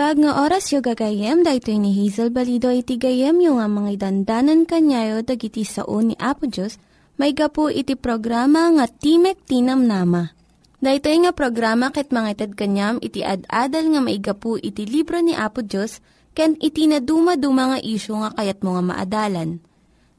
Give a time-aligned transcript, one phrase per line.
[0.00, 4.64] Naimbag nga oras yung gagayem, dahito ni Hazel Balido iti gayem yung nga mga dandanan
[4.64, 6.80] kanyayo dagiti sao ni Apo Diyos,
[7.20, 10.32] may gapu iti programa nga Timek Tinam Nama.
[10.80, 15.60] Dahito nga programa ket mga itad kanyam iti ad-adal nga maigapu iti libro ni Apo
[15.60, 16.00] Diyos,
[16.32, 19.60] ken iti na dumaduma nga isyo nga kayat mga maadalan.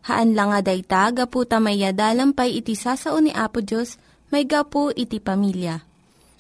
[0.05, 3.97] Haan lang nga dayta, gapu tamayadalam pay iti sasao ni Apo Diyos,
[4.29, 5.90] may gapu iti pamilya.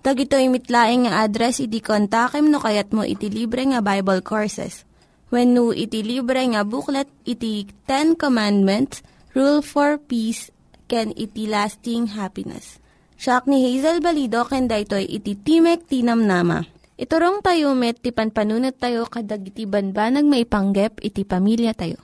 [0.00, 4.88] Tag ito mitlaing nga address iti kontakem no kayat mo iti libre nga Bible Courses.
[5.28, 9.04] When no iti libre nga booklet iti Ten Commandments,
[9.36, 10.48] Rule for Peace,
[10.88, 12.80] can iti lasting happiness.
[13.20, 16.64] Siya ni Hazel Balido ken daytoy iti Timek Tinam Nama.
[16.96, 22.00] Iturong tayo met ti panpanunat tayo kadag iti banbanag maipanggep iti pamilya tayo.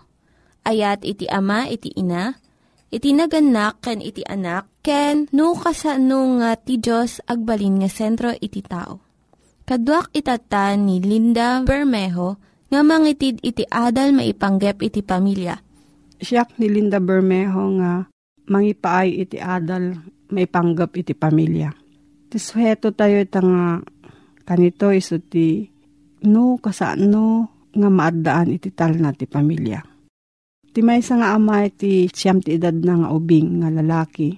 [0.68, 2.36] Ayat iti ama iti ina,
[2.90, 8.62] iti naganak ken iti anak, ken no kasano nga ti Diyos agbalin nga sentro iti
[8.62, 9.02] tao.
[9.66, 12.38] Kaduak itata ni Linda Bermejo
[12.70, 15.58] nga mangitid iti adal maipanggep iti pamilya.
[16.22, 18.06] Siyak ni Linda Bermejo nga
[18.46, 19.98] mangipaay iti adal
[20.30, 21.74] maipanggep iti pamilya.
[22.30, 23.82] Ti suheto tayo nga
[24.46, 25.66] kanito iso ti
[26.26, 29.95] no kasano nga maaddaan iti tal na ti pamilya.
[30.76, 34.28] Ti may nga ama iti siyam ti edad na nga ubing nga lalaki.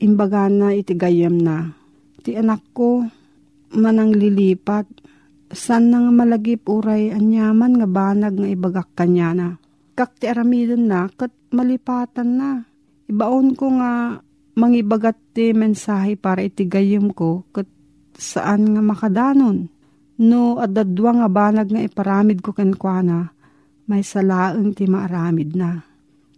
[0.00, 1.68] Imbaga na iti gayam na.
[2.24, 3.04] Ti anak ko
[3.76, 4.88] manang lilipat.
[5.52, 9.48] San nga malagip uray anyaman nga banag nga ibagak kanya na.
[9.92, 12.64] Kak ti aramidon na kat malipatan na.
[13.12, 14.16] Ibaon ko nga
[14.56, 17.68] mangibagat ti mensahe para iti gayam ko kat
[18.16, 19.68] saan nga makadanon.
[20.24, 23.41] No adadwa nga banag nga iparamid ko kenkwana
[23.86, 25.82] may salaeng ti maaramid na.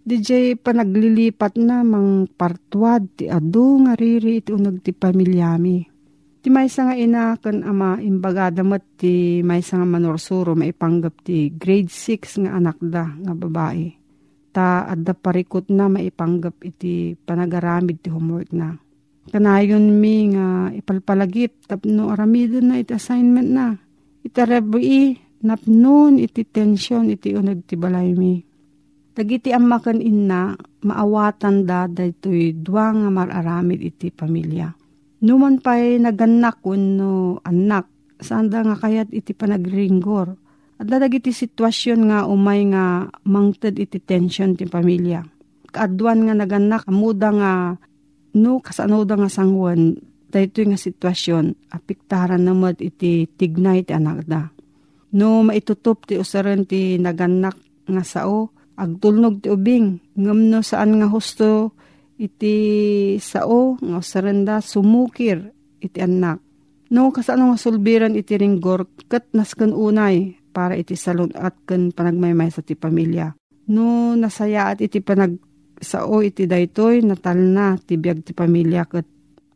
[0.04, 5.78] DJ panaglilipat na mang partwad ti adu nga riri iti unag ti pamilyami.
[6.44, 11.88] Ti may nga ina kan ama imbagada mat ti may nga manorsuro maipanggap ti grade
[11.88, 13.88] 6 nga anak da nga babae.
[14.52, 18.76] Ta adda parikot na maipanggap iti panagaramid ti homework na.
[19.32, 23.72] Kanayon mi nga ipalpalagip tapno aramidon na iti assignment na.
[24.20, 28.40] Itarebi napnon iti tensyon iti unag ti balay mi.
[29.14, 34.74] Dagiti amakan inna, maawatan da daytoy dua nga mararamid iti pamilya.
[35.22, 37.86] Numan pa'y naganak no anak,
[38.18, 40.34] saan nga kayat iti panagringgor.
[40.82, 45.22] At dagiti sitwasyon nga umay nga mangted iti tensyon ti pamilya.
[45.70, 47.52] Kaadwan nga naganak, amuda nga
[48.34, 49.94] no kasano da nga sangwan,
[50.34, 54.53] daytoy nga sitwasyon, apiktaran namad iti tignay ti anak da.
[55.14, 57.54] No maitutup ti usaran ti naganak
[57.86, 61.78] nga sao, agtulnog ti ubing, ngam no saan nga husto
[62.18, 62.56] iti
[63.22, 66.42] sao, nga usaran da sumukir iti anak.
[66.90, 72.54] No kasano nga sulbiran iti ringgor, kat naskan unay, para iti salon at kan panagmaymay
[72.54, 73.34] sa ti pamilya.
[73.70, 75.34] No nasaya at iti panag
[75.82, 79.06] sao iti daytoy natal na ti biag ti pamilya kat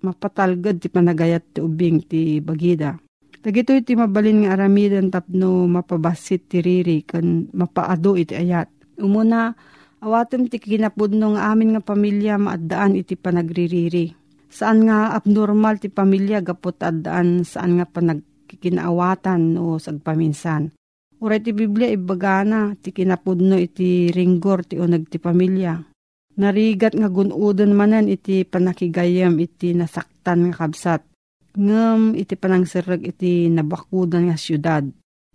[0.02, 2.98] mapatalgad ti panagayat ti ubing ti bagida.
[3.48, 8.68] Dagito iti mabalin nga aramidan tapno mapabasit ti riri kan mapaado iti ayat.
[9.00, 9.56] Umuna,
[10.04, 14.12] awatem ti kinapudno nga amin nga pamilya maaddaan iti panagririri.
[14.52, 20.68] Saan nga abnormal ti pamilya gapot addaan saan nga panagkikinaawatan o sagpaminsan.
[21.16, 25.72] Uray ti Biblia ibagana ti kinapudno iti ringgor ti unag ti pamilya.
[26.36, 31.00] Narigat nga gunudan manan iti panakigayam iti nasaktan nga kabsat.
[31.56, 34.84] Ngem iti panangsirag iti nabakudan nga syudad.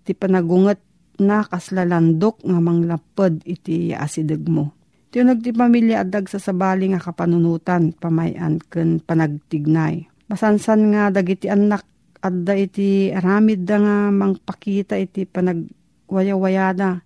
[0.03, 0.81] Iti panagunget
[1.21, 4.73] na kaslalandok nga manglapad iti asideg mo.
[5.13, 10.09] Ti unag ti pamilya adag sa sabali nga kapanunutan pamayan ken panagtignay.
[10.25, 11.85] Masansan nga dagiti anak
[12.17, 17.05] adda iti aramid da nga mangpakita iti panagwayawayada.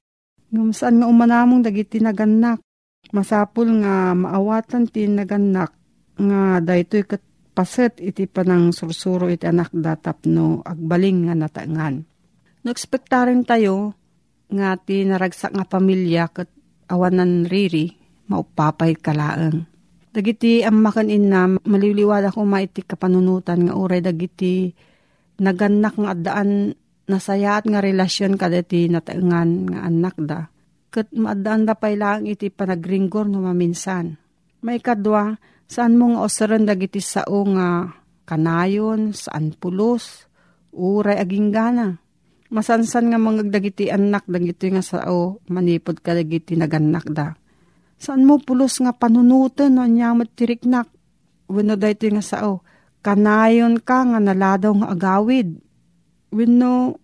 [0.55, 2.63] Ngum saan nga umanamong dagiti naganak.
[3.11, 5.75] Masapul nga maawatan ti naganak
[6.15, 7.26] nga daytoy kat
[7.57, 12.05] paset iti panang sursuro iti anak datap no agbaling nga natangan.
[12.61, 13.97] Nagspektarin tayo
[14.53, 16.53] nga ti naragsak nga pamilya kat
[16.93, 17.97] awanan riri
[18.29, 19.65] maupapay kalaang.
[20.13, 24.69] Dagiti ammakan inna maliliwala ko maiti kapanunutan nga uray dagiti
[25.41, 26.77] naganak nga addaan
[27.09, 30.41] nasayaat nga relasyon kadati nataengan nga anak da.
[30.93, 34.17] Kat maadaan da lang iti panagringgor no maminsan.
[34.61, 35.37] May kadwa,
[35.67, 37.91] saan mo nga osaran dagiti sao nga
[38.27, 40.27] kanayon, saan pulos,
[40.75, 41.99] uray aging gana.
[42.47, 47.35] Masansan nga mga dagiti anak dagiti nga sao manipod ka dagiti naganak da.
[47.99, 50.87] Saan mo pulos nga panunutan no nyamot tiriknak.
[51.51, 52.63] Wano dahito nga sao
[53.03, 55.59] kanayon ka nga naladaw nga agawid.
[56.31, 56.99] Wenno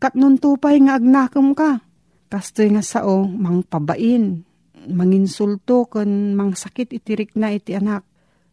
[0.00, 1.80] katnon tupay nga agnakam ka.
[2.28, 4.42] Kastoy nga sao mang pabain,
[4.90, 8.04] manginsulto kan mang sakit itirik na iti anak.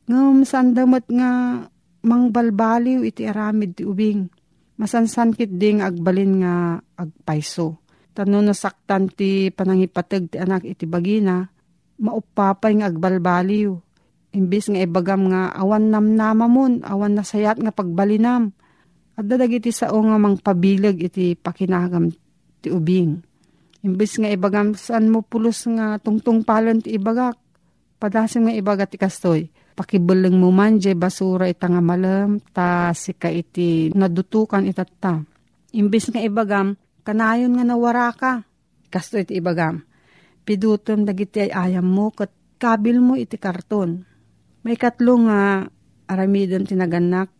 [0.08, 1.64] Ngam saan damat nga
[2.02, 4.28] mang balbaliw iti aramid ti ubing.
[4.80, 6.54] Masansankit ding agbalin nga
[6.98, 7.80] agpaiso.
[8.12, 11.48] Tano nasaktan ti panangipatag ti anak iti bagina,
[12.02, 13.72] maupapay nga agbalbaliw
[14.32, 18.56] Imbis nga ibagam nga awan namnama mon, awan nasayat nga pagbalinam.
[19.20, 22.16] At dadag iti sao nga mang pabilag iti pakinagam
[22.64, 23.20] ti ubing.
[23.82, 27.38] Imbis nga ibagam saan mo pulos nga tungtung palon ti ibagak.
[27.98, 29.50] Padasim nga ibagat ti kastoy.
[29.78, 35.22] Pakibulang mo man jay basura ita nga malam ta sika iti nadutukan itatta.
[35.74, 38.46] Imbis nga ibagam kanayon nga nawara ka.
[38.94, 39.82] Kastoy iti ibagam.
[40.46, 42.30] Pidutom dagiti ay ayam mo kat
[42.62, 44.12] kabil mo iti karton
[44.62, 45.66] may katlo nga
[46.06, 47.34] aramidon tinaganak,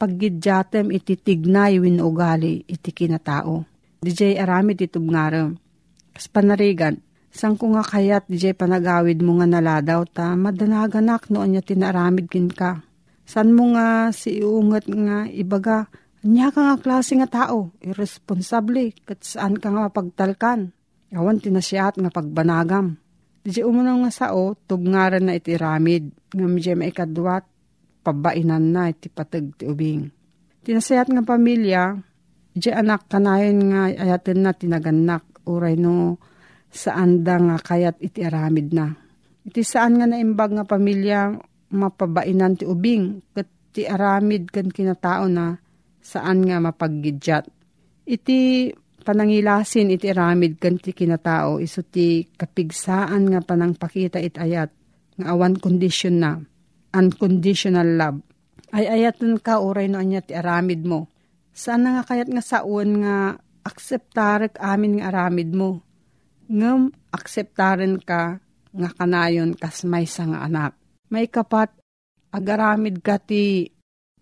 [0.00, 3.68] paggidyatem iti tignay win ugali iti kinatao.
[4.00, 5.60] DJ aramid iti tubngarem.
[6.12, 7.00] Kas panarigan,
[7.32, 12.52] sang ko nga kayat DJ panagawid mo nga naladaw ta, madanaganak noon niya tinaramid kin
[12.52, 12.84] ka.
[13.24, 15.88] San mo nga si iungat nga ibaga,
[16.20, 20.76] niya ka nga klase nga tao, irresponsable, kat saan ka nga mapagtalkan.
[21.12, 22.96] Awan tinasyaat nga pagbanagam.
[23.42, 27.44] Di umunang nga sao, tubngaran na iti ramid, nga medyo maikadwat,
[28.04, 30.12] pabainan na iti patag ti ubing.
[30.62, 31.96] Tinasayat nga pamilya,
[32.52, 36.18] di anak kanayon nga ayatin na tinaganak, uray no
[36.72, 38.92] saan da nga kayat iti aramid na.
[39.44, 41.36] Iti saan nga naimbag nga pamilya,
[41.74, 45.56] mapabainan ti ubing, kat ti aramid kan kinatao na
[46.00, 47.48] saan nga mapaggidjat.
[48.08, 48.70] Iti
[49.02, 54.70] panangilasin iti aramid kan ti kinatao iso ti kapigsaan nga panangpakita it ayat
[55.18, 56.38] nga awan condition na
[56.94, 58.22] unconditional love
[58.72, 61.10] ay ayaton ka oray no anya ti aramid mo
[61.52, 65.82] saan nga kayat nga saon nga akseptarek amin nga aramid mo
[66.50, 68.42] ngem akseptaren ka
[68.72, 70.72] nga kanayon kas may nga anak
[71.12, 71.70] may kapat
[72.32, 73.70] agaramid ka ti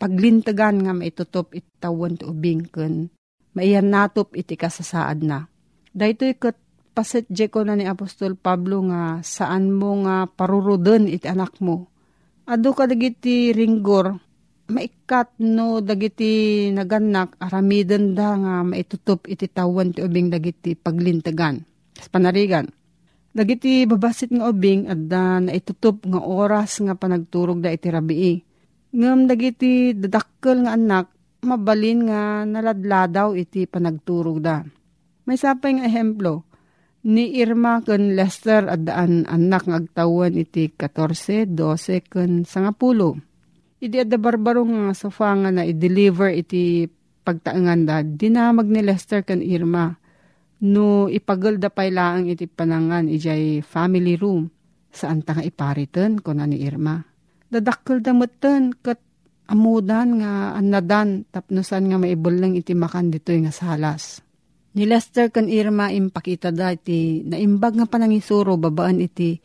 [0.00, 3.12] paglintagan nga maitutop itawan ti ubing ken
[3.54, 5.46] maiyan natop iti kasasaad na.
[5.90, 6.56] Dahito ikat
[6.94, 11.90] paset ko na ni Apostol Pablo nga saan mo nga paruruden iti anak mo.
[12.46, 12.86] Ado ka
[13.54, 14.18] ringgor,
[14.70, 21.60] maikat no dagiti naganak aramiden da nga maitutup iti tawan ti ubing dagiti paglintagan.
[21.98, 22.70] Sa panarigan.
[23.30, 28.34] Dagiti babasit nga ubing at da naitutup nga oras nga panagturog da iti rabii.
[28.90, 31.06] Ngam dagiti dadakkel nga anak
[31.46, 34.64] mabalin nga naladladaw iti panagturog da.
[35.28, 36.42] May sapay nga ehemplo,
[37.06, 43.29] ni Irma ken Lester at daan anak ng agtawan iti 14, 12 ken sangapulo.
[43.80, 46.84] Idi adda barbaro nga sofa nga na i-deliver iti
[47.24, 49.88] pagtaangan da, dinamag ni Lester ken Irma.
[50.60, 54.52] No ipagol da pay laang iti panangan ijay family room
[54.92, 57.00] saan ta nga iparitan ko na ni Irma.
[57.48, 59.00] Dadakkel da mutten kat
[59.48, 64.20] amudan nga anadan tapnosan nga maibulang iti makan ditoy nga salas.
[64.76, 69.40] Ni Lester kan Irma impakita da iti naimbag nga panangisuro babaan iti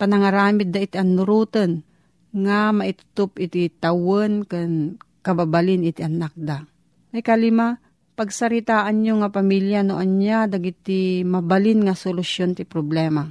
[0.00, 1.93] panangaramid da iti anuruten
[2.34, 6.66] nga maitutup iti tawon kan kababalin iti anak da.
[7.14, 7.78] Ay kalima,
[8.18, 13.24] pagsaritaan nyo nga pamilya no anya dagiti mabalin nga solusyon ti problema.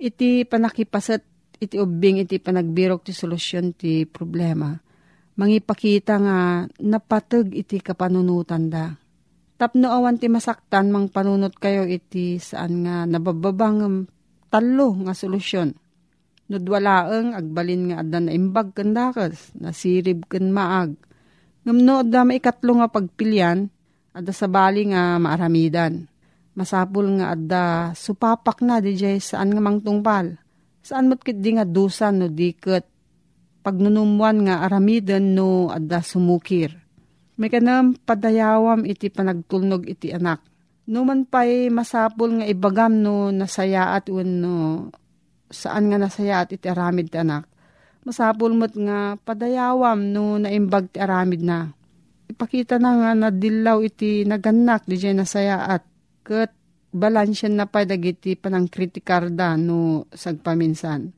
[0.00, 1.22] Iti panakipasat
[1.60, 4.72] iti ubing iti panagbirok ti solusyon ti problema.
[5.38, 6.38] Mangipakita nga
[6.82, 8.90] napatag iti kapanunutan da.
[9.58, 14.06] Tapno awan ti masaktan mang panunot kayo iti saan nga nabababang
[14.48, 15.74] talo nga solusyon.
[16.48, 20.96] Nudwalaeng agbalin nga adan na imbag kandakas, nasirib kan maag.
[21.68, 23.68] Ngamno adda maikatlo nga pagpilyan,
[24.16, 26.08] adda sa bali nga maaramidan.
[26.56, 30.40] Masapul nga adda supapak na di jay saan nga mangtungpal.
[30.80, 32.88] Saan mo't di nga dusan no diket
[33.60, 36.72] pagnunumuan nga aramidan no adda sumukir.
[37.36, 40.40] May kanam padayawam iti panagtulnog iti anak.
[40.88, 44.54] Numan pa'y masapul nga ibagam no nasayaat un no
[45.48, 47.48] saan nga nasayaat iti aramid anak.
[48.04, 51.68] Masapul mo't nga padayawam no naimbag ti aramid na.
[52.28, 55.82] Ipakita na nga na dilaw iti naganak di jay nasayaat.
[56.24, 56.52] Kat
[56.92, 61.12] balansyan na pa dagiti panang kritikarda no sagpaminsan.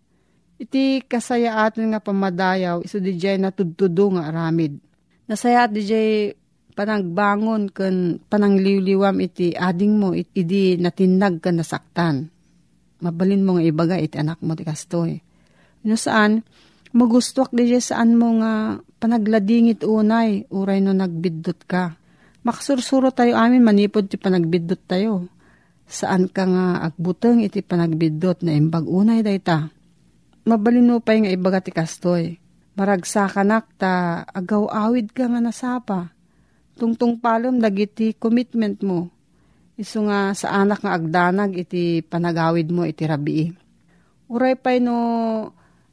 [0.60, 4.76] Iti kasayaatan nga pamadayaw iso di jay natudtudo nga aramid.
[5.30, 6.10] Nasayaat di jay
[6.74, 12.28] panagbangon kan panangliwliwam iti ading mo it, idi natinag ka nasaktan.
[13.00, 15.20] Mabalin mo nga ibaga iti anak mo ti kastoy.
[15.84, 16.44] No saan,
[16.92, 21.96] magustuak di saan mo nga panagladingit unay, uray no nagbidot ka.
[22.44, 25.28] Makasursuro tayo amin, manipod ti panagbidot tayo.
[25.90, 29.72] Saan ka nga agbuteng iti panagbidot na imbag unay dayta.
[30.44, 32.36] Mabalin mo pa nga ibaga ti kastoy.
[32.76, 36.14] Maragsakan ta agaw awid ka nga nasapa
[36.80, 39.12] tungtung palom dagiti commitment mo.
[39.80, 43.48] Iso nga sa anak nga agdanag iti panagawid mo iti rabii.
[44.28, 44.96] Uray pay no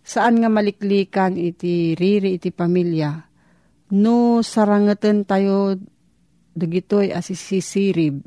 [0.04, 3.16] saan nga maliklikan iti riri iti pamilya.
[3.96, 5.80] No sarangeten tayo
[6.52, 8.20] dagitoy asisisirib.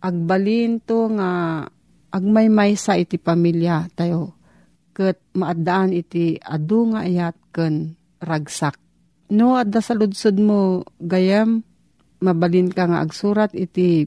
[0.00, 1.60] Agbalin to nga
[2.08, 4.40] agmaymay sa iti pamilya tayo.
[4.96, 7.92] Kat maadaan iti adu nga ayat ken
[8.24, 8.80] ragsak.
[9.34, 9.96] No, adda sa
[10.38, 11.66] mo gayam,
[12.22, 14.06] mabalin ka nga agsurat iti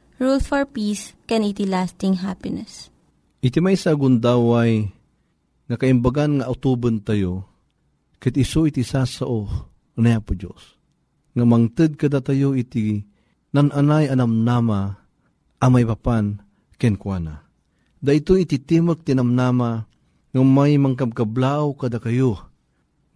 [0.21, 2.93] Rule for Peace, can iti lasting happiness.
[3.41, 4.85] Iti may sa gundaway,
[5.65, 7.49] nakaimbagan nga utuban tayo,
[8.21, 9.49] kat iso iti sasao,
[9.97, 10.77] na po Diyos.
[11.33, 13.01] Nga mangted kada tayo iti
[13.49, 14.93] nananay anam nama,
[15.57, 16.37] amay papan,
[16.77, 17.41] kenkwana.
[17.97, 19.89] Da ito iti timok tinamnama,
[20.29, 22.37] nga may mangkabkablaw kada kayo,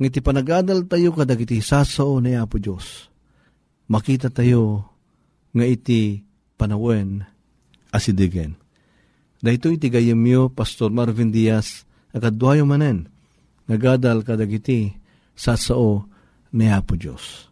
[0.02, 3.14] nga iti panagadal tayo kada iti sasao na po Diyos.
[3.94, 4.90] Makita tayo,
[5.54, 7.24] nga iti panawen
[7.92, 8.60] asidigen.
[9.40, 11.86] Dahito iti gayemyo Pastor Marvin Diaz
[12.16, 13.12] akadwayo manen
[13.70, 14.96] nagadal kadagiti
[15.36, 16.08] sa sao
[16.56, 17.52] ni Apo Diyos.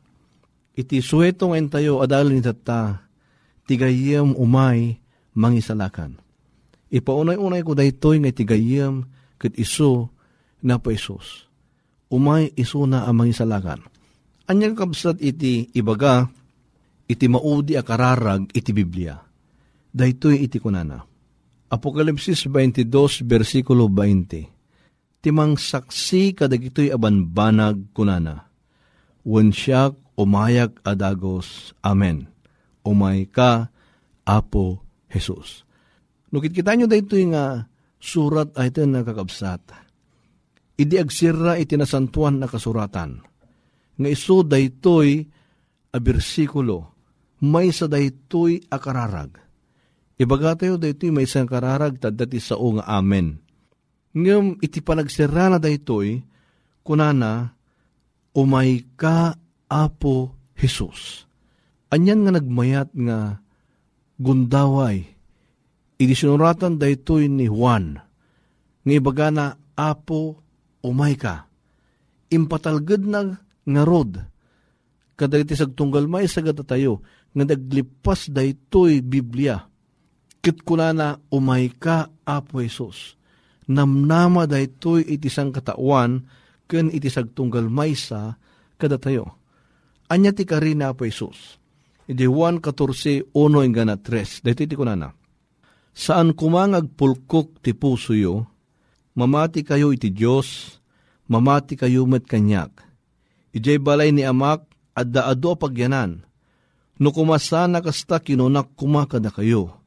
[0.73, 3.05] Iti suwetong entayo adalin itata
[3.69, 4.97] tigayem umay
[5.37, 6.17] mangisalakan.
[6.93, 9.05] Ipaunay-unay ko daytoy nga tigayem
[9.37, 10.13] ket iso
[10.63, 11.45] na pa Isus.
[12.09, 13.81] Umay iso na ang mangisalakan.
[14.45, 16.29] Anyang kabsat iti ibaga
[17.07, 19.19] iti maudi akararag iti Biblia.
[19.93, 21.03] Daytoy iti kunana.
[21.69, 25.21] Apokalipsis 22, versikulo 20.
[25.23, 28.49] Timang saksi kadagitoy abanbanag kunana.
[29.23, 31.73] Wensyak umayak adagos.
[31.81, 32.29] Amen.
[32.83, 33.71] Umay ka,
[34.23, 35.63] Apo Jesus.
[36.31, 37.63] Nukit kita nyo daytoy nga
[38.01, 39.61] surat ay ito nakakabsat.
[40.79, 43.21] Idi agsira iti nasantuan na kasuratan.
[43.99, 45.21] Nga iso daytoy
[45.93, 46.92] a bersikulo
[47.43, 49.35] may sa daytoy akararag.
[50.15, 53.43] Ibaga tayo daytoy may isang kararag tadati sa o nga amen.
[54.15, 56.23] Ngam iti panagsira na daytoy,
[56.87, 57.51] kunana,
[58.31, 59.35] umay ka
[59.67, 61.27] apo Jesus.
[61.91, 63.43] Anyan nga nagmayat nga
[64.15, 65.03] gundaway,
[65.99, 67.99] iti sinuratan daytoy ni Juan,
[68.85, 69.45] nga ibaga na
[69.75, 70.39] apo
[70.79, 71.49] umay ka.
[72.31, 73.19] Impatalgad na
[73.65, 74.21] nga rod,
[75.17, 77.01] kadagiti sagtunggal may sagad tayo,
[77.33, 79.65] nga naglipas daytoy Biblia.
[80.43, 80.61] Kit
[80.93, 83.15] na umay ka, Apo Jesus.
[83.67, 86.23] Namnama daytoy iti sang katawan,
[86.67, 88.35] ken iti sagtunggal maysa
[88.75, 89.39] kada tayo.
[90.11, 91.57] Anya ti karina Apo Jesus.
[92.05, 94.43] Iti Juan 14, 1 ingana 3.
[94.43, 95.15] Dito iti kunana.
[95.93, 98.49] Saan kumangag pulkok ti puso yo,
[99.13, 100.81] mamati kayo iti Diyos,
[101.29, 102.73] mamati kayo met kanyak.
[103.53, 104.65] Ijay balay ni amak,
[104.97, 106.25] adda ado pagyanan,
[106.99, 109.81] no kumasana kasta kinunak kumakada kayo.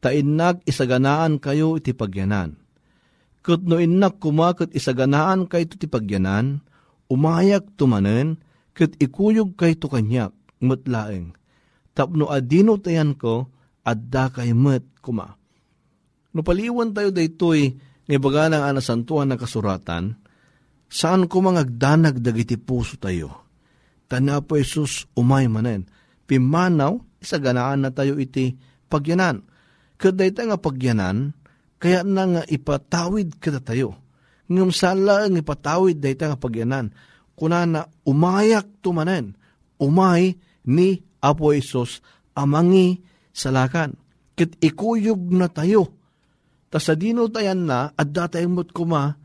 [0.00, 2.56] Tainnag isaganaan kayo iti pagyanan.
[3.44, 6.64] Kat no innak kumakat isaganaan kayo iti pagyanan,
[7.12, 8.40] umayak tumanen,
[8.72, 11.36] kat ikuyog kayo to kanyak, matlaeng.
[11.92, 13.52] Tapno adino tayan ko,
[13.84, 15.36] adda kay met kuma.
[16.32, 17.74] No paliwan tayo daytoy,
[18.06, 20.18] nga baga ng anasantuan na kasuratan,
[20.90, 23.46] saan ko mangagdanag dagiti puso tayo?
[24.10, 25.86] Tana po Jesus umay manen.
[26.30, 28.54] Pimanaw, isaganaan na tayo iti
[28.86, 29.42] pagyanan.
[29.98, 31.34] Kaday nga pagyanan,
[31.82, 33.98] kaya na nga ipatawid kada tayo.
[34.46, 36.94] Ngam sala ang ipatawid day nga pagyanan.
[37.34, 39.34] Kuna na umayak tumanen,
[39.82, 40.38] umay
[40.70, 41.98] ni Apo Isos
[42.38, 43.02] amangi
[43.34, 43.98] salakan.
[44.38, 45.98] Kit ikuyog na tayo.
[46.70, 49.18] Tas sa dino tayan na, at datayang mo't kuma,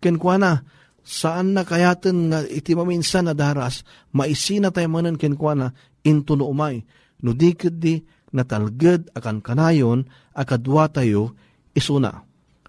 [0.00, 0.64] kenkwana,
[1.04, 3.84] saan na kayaten nga iti maminsan na daras,
[4.16, 6.86] maisina tayo manan kenkwana, into no umay.
[7.20, 7.98] No di di
[8.30, 11.34] natalged akan kanayon, akadwa tayo,
[11.74, 12.22] isuna.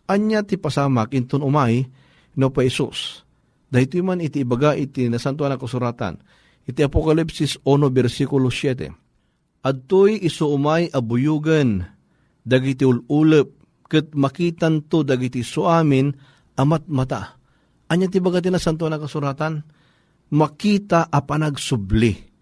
[0.09, 1.85] Anya ti pasamak into umay,
[2.39, 3.27] no pa Isus.
[3.67, 6.23] Dahito man iti ibaga iti nasantuan na kusuratan.
[6.67, 8.91] Iti Apokalipsis 1 versikulo 7.
[9.67, 11.83] Adtoy iso umay abuyugan,
[12.47, 13.51] dagiti ululep,
[13.91, 16.15] ket makitan to dagiti suamin
[16.55, 17.35] amat mata.
[17.91, 19.63] Anya ti baga tinasanto na kasuratan?
[20.31, 22.36] Makita a panagsubli.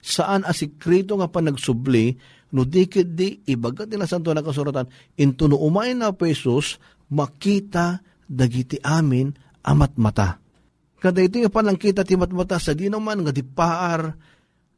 [0.00, 2.16] Saan a sikrito nga panagsubli,
[2.56, 4.88] no dikit di ibaga tinasanto na kasuratan,
[5.20, 6.80] into no umay na pesos,
[7.12, 9.30] makita dagiti amin
[9.64, 10.28] amat mata.
[11.00, 14.12] Kada ito nga panangkita ti matmata sa di naman nga di paar,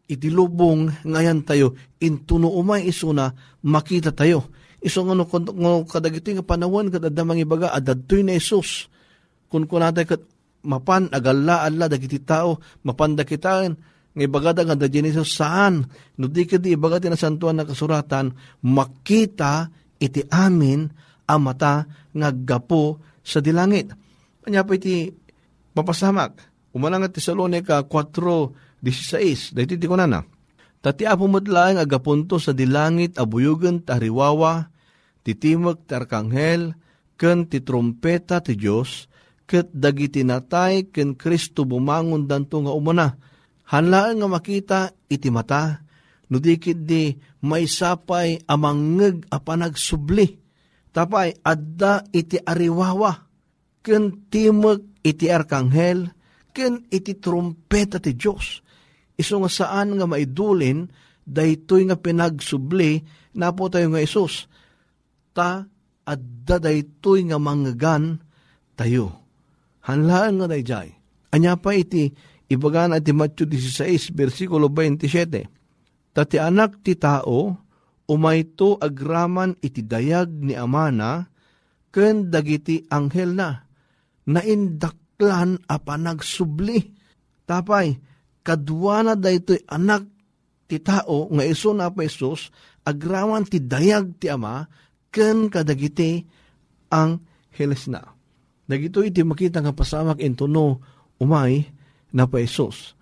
[0.07, 3.31] iti lubong ngayan tayo, into no umay isuna,
[3.63, 4.51] makita tayo
[4.83, 8.91] Iso nga no, no kadagito nga panawon kat adamang ibaga adadtoy na Isus.
[9.47, 10.23] Kun kunatay kat
[10.67, 13.79] mapan agalla alla dagiti tao mapanda kitaan
[14.13, 15.89] nga ibagada nga dadyan Isus saan
[16.21, 20.85] no di kadi ibaga tinasantuan na kasuratan makita iti amin
[21.25, 23.89] ang mata nga gapo sa dilangit.
[24.43, 25.09] Kanya pa iti
[25.73, 26.51] papasamak.
[26.75, 29.55] Umanang at Tesalonica 4.16.
[29.55, 30.21] Dahil iti ko na na.
[30.83, 34.67] Tati apo matlaang agapunto sa dilangit abuyugan tariwawa
[35.23, 36.75] titimag ti arkanghel,
[37.15, 39.07] ken ti trompeta ti Diyos,
[39.47, 43.15] ket dagiti natay ken Kristo bumangon danto nga umuna.
[43.73, 45.81] Hanlaan nga makita iti mata,
[46.29, 47.17] no dikit di
[47.49, 50.29] may sapay amangeg a panagsubli.
[50.93, 53.13] Tapay adda iti ariwawa,
[53.81, 56.13] ken timag iti arkanghel,
[56.53, 58.61] ken iti trompeta ti Diyos.
[59.17, 60.85] Iso nga saan nga maidulin,
[61.25, 63.01] daytoy nga pinagsubli,
[63.41, 64.53] napo tayo nga Isus
[65.33, 65.65] ta
[66.05, 68.21] adda daytoy nga manggan
[68.77, 69.25] tayo.
[69.89, 70.93] Hanlaan nga dayjay.
[71.33, 72.13] Anya pa iti
[72.53, 76.13] ibaga na iti Matthew 16 versikulo 27.
[76.13, 77.57] Tati anak ti tao
[78.05, 81.33] umayto agraman iti dayag ni amana
[81.89, 83.65] ken dagiti anghel na
[84.29, 86.93] naindaklan a panagsubli.
[87.49, 87.97] Tapay,
[88.45, 90.07] kadwana daytoy anak
[90.71, 92.49] ti tao nga iso na pa Isus,
[92.87, 94.65] agraman ti dayag ti ama,
[95.13, 96.25] ken kadagiti
[96.89, 97.21] ang
[97.53, 98.01] heles na.
[98.65, 100.81] Dagito iti makita nga pasamak into no
[101.21, 101.67] umay
[102.13, 102.95] na pa Isos.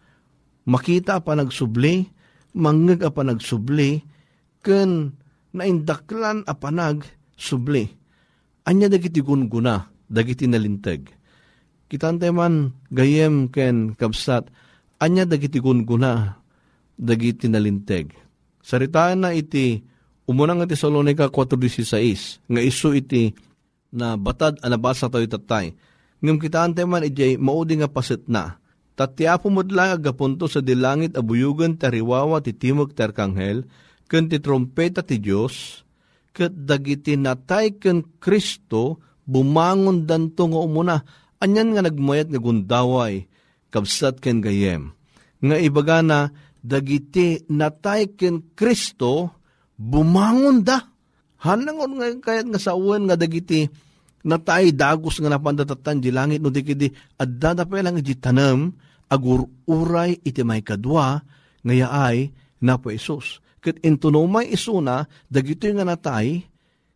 [0.67, 2.07] Makita pa nagsubli,
[2.55, 4.01] mangag pa nagsubli,
[4.63, 5.15] ken
[5.51, 7.03] naindaklan a panag
[7.35, 7.91] subli.
[8.69, 11.11] Anya dagiti gunguna, dagiti nalinteg.
[11.91, 14.47] Kitante man gayem ken kabsat,
[15.03, 16.39] anya dagiti gunguna,
[16.95, 18.15] dagiti nalinteg.
[18.63, 19.91] Saritaan na iti
[20.31, 23.35] Umunang nga Tesalonica 4.16, nga iso iti
[23.91, 25.75] na batad anabasa tayo tatay.
[26.23, 28.60] Ngam kita ante man ijay maudi nga pasit na.
[29.01, 33.65] Tatya pumudlang agapunto sa dilangit abuyugan tariwawa ti timog terkanghel,
[34.05, 35.81] ken ti trompeta ti Diyos,
[36.37, 40.97] ket dagiti natay ken Kristo, bumangon danto nga umuna,
[41.41, 43.25] anyan nga nagmayat nga gundaway,
[43.73, 44.93] kabsat ken gayem.
[45.41, 46.29] Nga ibaga na,
[46.61, 49.33] dagiti natay ken Kristo,
[49.81, 50.77] bumangon da.
[51.41, 53.65] Hanangon nga kayat nga sa uwan nga dagiti
[54.29, 58.77] natay dagos nga napandatatan di langit no di kidi adda pa lang iti tanam
[59.11, 61.21] agur uray iti may kadwa
[61.61, 62.31] nga yaay
[62.63, 63.43] na po Isus.
[63.61, 66.49] Kat intunomay isuna dagito nga natay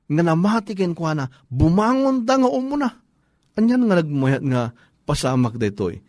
[0.08, 2.88] nga namatiken kwa na bumangon da nga umuna.
[3.58, 4.62] Anyan nga nagmayat nga
[5.04, 6.00] pasamak daytoy.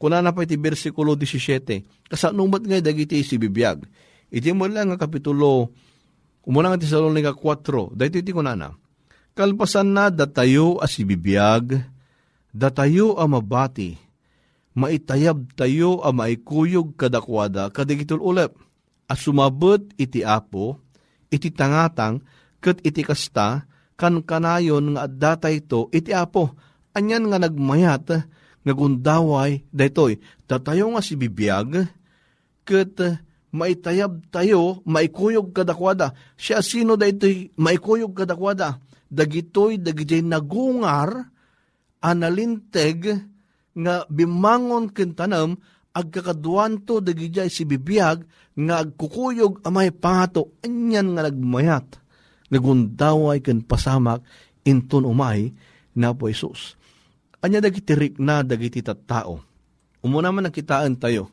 [0.00, 3.84] Kuna na pa iti versikulo 17, kasanumat nga dagiti si bibiyag.
[4.32, 5.76] Iti mo lang nga kapitulo,
[6.40, 8.72] umuna nga ti Salonika 4, dahito iti kunana.
[9.36, 11.84] Kalpasan na datayo as ibibiyag,
[12.48, 14.00] datayo a mabati,
[14.76, 18.54] maitayab tayo a maikuyog kadakwada kadigitol ulep,
[19.10, 20.78] as sumabot iti apo,
[21.30, 22.22] iti tangatang,
[22.62, 23.66] kat iti kasta,
[23.98, 26.54] kan kanayon nga datay to, iti apo,
[26.94, 28.06] anyan nga nagmayat,
[28.64, 31.88] ngagundaway daytoy tatayo nga si bibiyag
[32.68, 32.96] ket
[33.50, 36.14] maitayab tayo maikuyog kadakwada.
[36.38, 38.78] Siya sino daytoy maikuyog kadakwada?
[39.10, 41.34] Dagitoy dagitoy nagungar
[41.98, 43.26] analinteg
[43.74, 45.58] nga bimangon ken tanam
[45.90, 48.22] agkakaduanto dagijay si bibiyag
[48.54, 51.98] nga agkukuyog amay pangato anyan nga nagmayat
[52.50, 54.22] nagundaway ken pasamak
[54.66, 55.50] inton umay
[55.94, 56.80] na po Jesus
[57.40, 59.40] Anya dagiti rikna dagiti tattao.
[60.04, 61.32] Umuna man nakitaan tayo.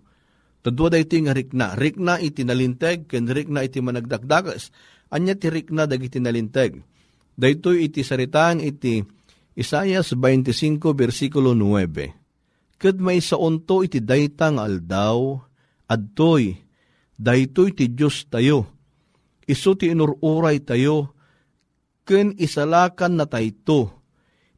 [0.63, 1.75] Tadwa da iti nga rikna.
[1.75, 4.71] Rikna iti nalinteg, ken rikna iti managdakdakas.
[5.11, 6.79] Anya ti rikna dagiti nalinteg.
[7.35, 9.03] Dayto iti saritaan iti
[9.57, 12.26] Isayas 25 versikulo 9.
[12.77, 15.41] Kat may saunto iti dayta nga aldaw,
[15.89, 16.53] adtoy,
[17.17, 18.69] daytoy ti Diyos tayo.
[19.49, 21.17] Isu ti inururay tayo,
[22.05, 23.97] ken isalakan na tayto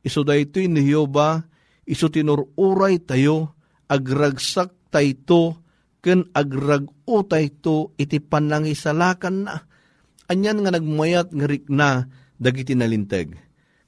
[0.04, 1.44] iso daytoy ni Hioba,
[1.84, 3.56] iso tinururay tayo,
[3.90, 5.62] agragsak tayto,
[6.00, 9.56] ken agrag-o tayto, iti panangisalakan na.
[10.30, 11.90] Anyan nga nagmayat nga rikna,
[12.38, 13.34] dagiti nalinteg.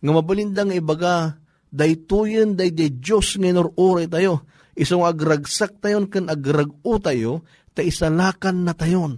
[0.02, 1.41] Nga mabalindang ibaga,
[1.72, 4.44] daytoyen day de Diyos nga inururay tayo,
[4.76, 9.18] isong agragsak tayon ken agrag-o tayo, ta isalakan na tayon.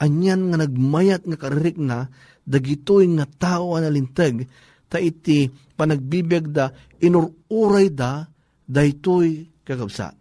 [0.00, 2.08] Anyan nga nagmayat nga karirik na,
[2.48, 4.48] dagitoy nga tao analinteg,
[4.88, 6.72] ta iti panagbibiyag da,
[7.04, 8.24] inururay da,
[8.64, 10.16] daytoy kakabsat.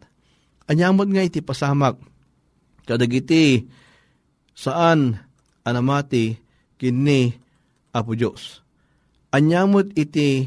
[0.70, 1.98] Anyamod nga iti pasamak,
[2.86, 3.66] kadagiti
[4.54, 5.18] saan
[5.64, 6.36] anamati
[6.78, 7.34] kini
[7.90, 8.62] Apo Diyos.
[9.34, 10.46] Anyamot iti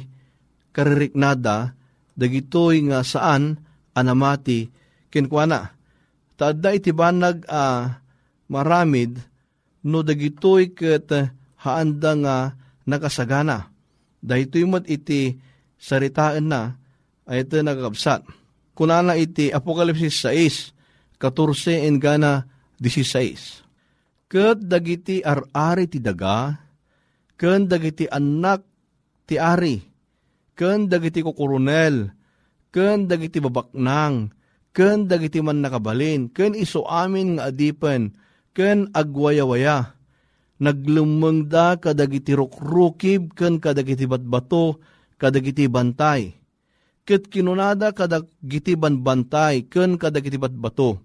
[0.73, 1.77] kaririknada,
[2.17, 3.61] dagitoy nga saan
[3.93, 4.69] anamati
[5.13, 5.73] kinkwana.
[6.37, 7.93] Taadda iti banag uh,
[8.49, 9.21] maramid,
[9.87, 11.13] no dagitoy ket
[11.63, 12.37] haanda nga
[12.89, 13.73] nakasagana
[14.23, 15.35] dahito mat iti
[15.75, 16.79] saritaan na,
[17.27, 18.23] ay ito nagkabsat.
[18.73, 22.47] Kunana iti Apokalipsis 6, 14 en gana
[22.79, 24.31] 16.
[24.31, 26.57] Kat dagiti ar-ari ti daga,
[27.37, 28.65] ken dagiti anak
[29.29, 29.77] ti ari,
[30.59, 32.13] ken dagiti kukurunel,
[32.73, 34.33] ken dagiti babaknang,
[34.73, 38.17] ken dagiti man nakabalin, ken iso amin nga adipen,
[38.53, 39.97] ken agwayawaya,
[40.63, 44.79] naglumeng da kadagiti rukrukib ken kadagiti batbato
[45.19, 46.39] kadagiti bantay.
[47.03, 51.03] Ket kinunada kadagiti banbantay ken kadagiti batbato.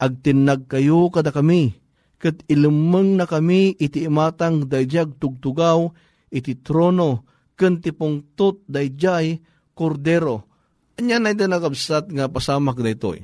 [0.00, 1.76] Agtinag kayo kada kami,
[2.18, 5.92] ket ilumeng na kami iti imatang dayjag tugtugaw
[6.34, 9.36] iti trono ken ti pungtot dayjay
[9.76, 10.48] kordero.
[10.96, 13.20] Anya na ito nakabsat nga pasamak na ito'y.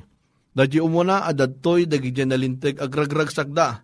[0.53, 3.81] Dadyo umuna adadtoy dagi nalinteg agragrag sakda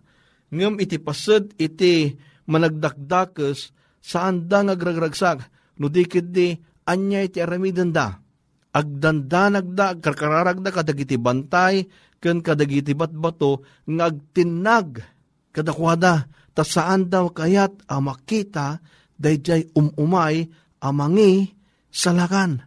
[0.54, 2.14] ngem iti pased iti
[2.46, 5.38] managdakdakes saan da ngagragragsak
[5.80, 6.54] no dikit di
[6.86, 8.18] anya iti aramiden da
[8.74, 11.86] agdandanag da karkararag da kadagiti bantay
[12.18, 15.02] ken kadagiti batbato ngagtinag
[15.54, 18.82] kadakwada ta saan daw kayat a makita
[19.24, 20.44] dayjay umumay
[20.84, 21.56] amangi
[21.88, 22.60] salakan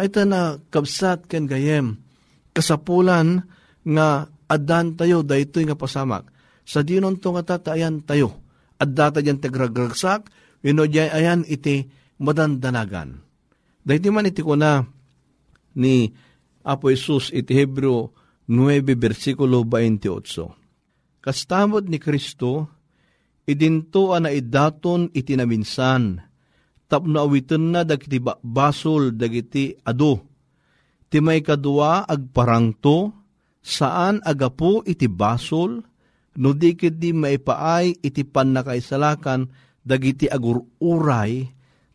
[0.00, 2.00] ay ta na kabsat ken gayem
[2.56, 3.44] kasapulan
[3.84, 8.28] nga adan tayo daytoy nga pasamak sa dinon to nga tayo.
[8.82, 10.26] At data dyan tagragragsak,
[10.62, 11.86] wino dyan ayan iti
[12.18, 13.22] madandanagan.
[13.82, 14.82] Dahiti man iti ko na
[15.78, 16.10] ni
[16.62, 18.14] Apo Isus iti Hebreo
[18.46, 21.22] 9 versikulo 28.
[21.22, 22.66] Kastamod ni Kristo,
[23.46, 26.18] idinto na idaton iti naminsan,
[26.86, 30.22] tapno awitin na dagiti basol dagiti ado.
[31.12, 33.12] Ti may kadua agparangto,
[33.60, 35.82] saan agapo iti basol,
[36.40, 39.44] no dikit di maipaay iti pan nakaisalakan
[39.84, 41.44] dagiti agururay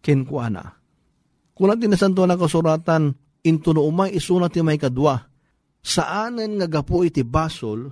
[0.03, 0.77] kenkuana.
[1.57, 5.17] Kung natin nasanto na kasuratan, into no umay isuna ti may kadwa,
[5.81, 7.89] saanen nga gapo iti basol,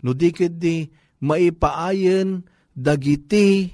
[0.00, 0.88] no dikit di
[1.20, 2.40] maipaayen
[2.72, 3.70] dagiti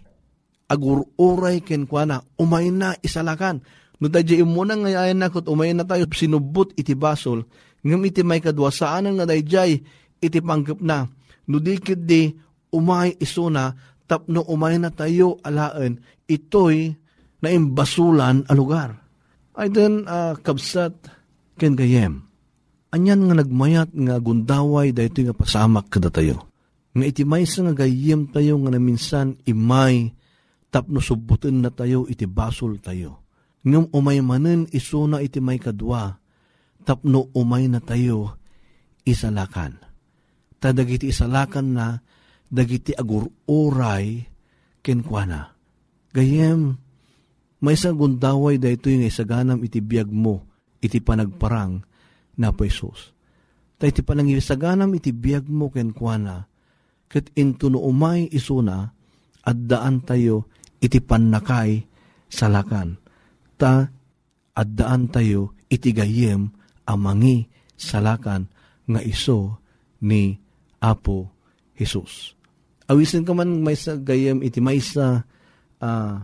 [0.69, 3.65] agururay ken kuana, umay na isalakan.
[3.99, 7.43] No dadya imo na kut umay na tayo sinubot iti basol,
[7.83, 9.83] ngam iti may kadwa saan nga dayjay
[10.23, 11.09] iti panggap na.
[11.51, 12.31] No dikit di
[12.71, 13.75] umay isuna,
[14.07, 15.99] tapno umay na tayo alaan,
[16.31, 16.95] itoy
[17.43, 19.03] na imbasulan a lugar.
[19.59, 20.95] Ay den uh, kabsat
[21.59, 22.23] ken gayem.
[22.95, 26.47] Anyan nga nagmayat nga gundaway dayto nga pasamak kada tayo.
[26.99, 30.11] Nga iti maysa nga gayem tayo nga naminsan imay
[30.75, 33.23] tapno subutin na tayo iti basol tayo.
[33.63, 36.19] Ngam umay manen isuna iti may kadwa,
[36.83, 38.35] tapno umay na tayo
[39.07, 39.79] isalakan.
[40.59, 41.87] Ta dagiti isalakan na,
[42.51, 44.27] dagiti agururay
[44.83, 45.55] kenkwana.
[46.11, 46.75] Gayem,
[47.63, 50.43] may isang gundaway da ito yung isaganam iti biyag mo,
[50.83, 51.79] iti panagparang
[52.35, 53.15] na po Isus.
[53.79, 56.47] Ta iti panangisaganam iti biyag mo kenkwana,
[57.09, 58.93] ket into no umay isuna,
[59.49, 60.45] at daan tayo
[60.79, 61.89] iti pannakay
[62.29, 63.01] salakan.
[63.59, 63.89] Ta
[64.55, 66.53] addaan tayo iti gayem
[66.85, 68.47] amangi salakan
[68.89, 69.59] nga iso
[70.05, 70.37] ni
[70.79, 71.33] Apo
[71.75, 72.39] Jesus.
[72.89, 75.27] Awisin ka man may sa gayem iti may sa
[75.83, 76.15] uh,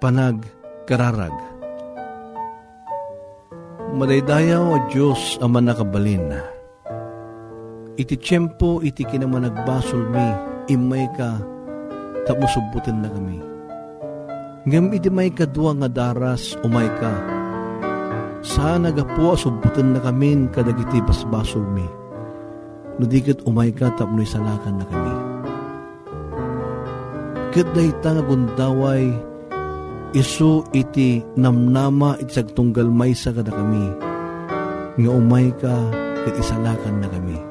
[0.00, 0.42] panag
[0.88, 1.34] kararag.
[3.90, 6.40] Madaydayaw a Diyos ang manakabalin na.
[8.00, 10.28] Iti tiyempo iti kinamanagbasol mi,
[10.72, 11.36] imay ka,
[12.24, 13.50] tapos subutin na kami
[14.68, 17.12] Ngam iti may kadwa nga daras umay ka.
[18.44, 21.88] Sana gapo subutan na kami kadagiti basbasol mi.
[23.00, 25.16] Nudikit umay ka tapno isalakan na kami.
[27.56, 29.08] Kat dahita nga gundaway
[30.12, 33.96] isu iti namnama iti sagtunggal may sa kada kami.
[35.00, 35.72] Nga umay ka
[36.28, 37.49] kat isalakan na kami.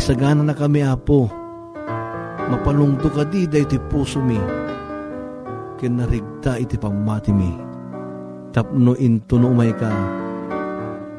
[0.00, 1.28] Isagana na kami apo.
[2.48, 4.40] Mapalungto ka di dahi ti puso mi
[5.80, 7.52] ken narigta iti pamati mi.
[8.52, 9.88] Tapno into no umay ka,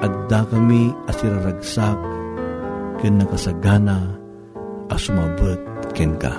[0.06, 1.98] adda kami asiraragsak,
[3.02, 4.14] ken nakasagana,
[4.94, 5.58] asumabot
[5.98, 6.38] ken ka.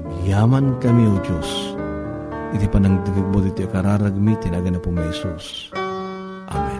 [0.00, 1.76] Agyaman kami, O Diyos,
[2.56, 5.68] iti panangdigig mo iti akararagmi, tinaga na po may Isus.
[6.48, 6.79] Amen.